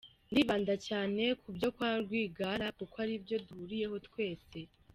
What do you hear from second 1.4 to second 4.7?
ku byo kwa Rwigara kuko ari byo duhuriyeho twese.